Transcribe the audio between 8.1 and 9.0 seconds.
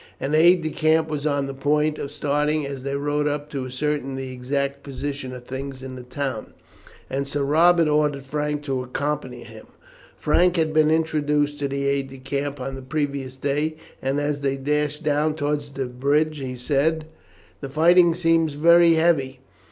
Frank to